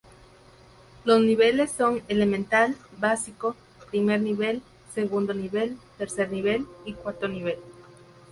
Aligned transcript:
Los 1.05 1.21
niveles 1.21 1.71
son: 1.71 2.01
Elemental, 2.07 2.75
Básico, 2.97 3.55
Primer 3.91 4.19
Nivel, 4.19 4.63
Segundo 4.95 5.35
Nivel, 5.35 5.77
Tercer 5.99 6.31
Nivel 6.31 6.65
y 6.85 6.93
Cuarto 6.93 7.27
Nivel. 7.27 7.59